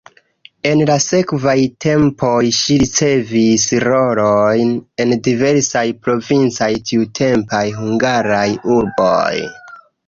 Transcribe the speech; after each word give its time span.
En 0.67 0.79
la 0.89 0.93
sekvaj 1.07 1.53
tempoj 1.85 2.39
ŝi 2.61 2.79
ricevis 2.83 3.67
rolojn 3.85 4.73
en 5.05 5.15
diversaj 5.29 5.85
provincaj 6.09 6.73
tiutempaj 6.91 7.65
hungaraj 7.81 8.49
urboj. 8.81 9.33